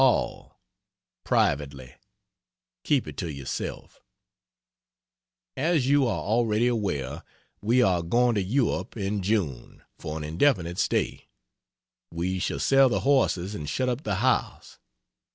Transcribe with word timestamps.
HALL, 0.01 0.59
Privately 1.25 1.93
keep 2.83 3.07
it 3.07 3.17
to 3.17 3.31
yourself 3.31 4.01
as 5.55 5.87
you, 5.87 6.07
are 6.07 6.19
already 6.23 6.65
aware, 6.65 7.21
we 7.61 7.83
are 7.83 8.01
going 8.01 8.33
to 8.33 8.41
Europe 8.41 8.97
in 8.97 9.21
June, 9.21 9.83
for 9.99 10.17
an 10.17 10.23
indefinite 10.23 10.79
stay. 10.79 11.29
We 12.11 12.39
shall 12.39 12.57
sell 12.57 12.89
the 12.89 13.01
horses 13.01 13.53
and 13.53 13.69
shut 13.69 13.89
up 13.89 14.01
the 14.01 14.15
house. 14.15 14.79